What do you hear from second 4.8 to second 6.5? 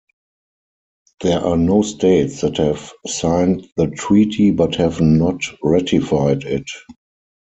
not ratified